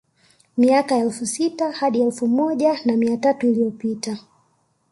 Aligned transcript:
Miaka 0.57 0.95
elfu 0.97 1.25
sita 1.25 1.71
hadi 1.71 2.01
elfu 2.01 2.27
moja 2.27 2.79
na 2.85 2.97
mia 2.97 3.17
tatu 3.17 3.47
iliyopita 3.49 4.17